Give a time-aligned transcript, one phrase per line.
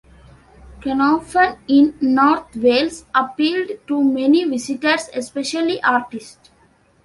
[0.79, 6.49] Caernarfon in North Wales appealed to many visitors, especially artists.